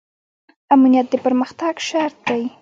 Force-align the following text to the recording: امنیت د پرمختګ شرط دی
امنیت 0.73 1.07
د 1.11 1.15
پرمختګ 1.25 1.73
شرط 1.89 2.17
دی 2.27 2.43